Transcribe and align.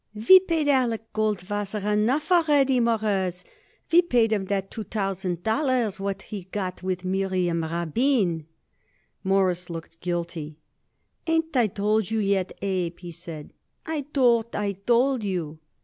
We 0.15 0.39
paid 0.39 0.67
Alec 0.67 1.13
Goldwasser 1.13 1.83
enough 1.93 2.31
already, 2.31 2.79
Mawruss. 2.79 3.43
We 3.91 4.01
paid 4.01 4.33
him 4.33 4.45
that 4.45 4.71
two 4.71 4.83
thousand 4.83 5.43
dollars 5.43 5.99
what 5.99 6.23
he 6.23 6.45
got 6.45 6.81
with 6.81 7.05
Miriam 7.05 7.61
Rabin." 7.61 8.47
Morris 9.23 9.69
looked 9.69 10.01
guilty. 10.01 10.57
"Ain't 11.27 11.55
I 11.55 11.67
told 11.67 12.09
you 12.09 12.17
yet, 12.17 12.51
Abe?" 12.63 12.97
he 12.97 13.11
said. 13.11 13.53
"I 13.85 14.07
thought 14.11 14.55
I 14.55 14.71
told 14.71 15.23
you." 15.23 15.59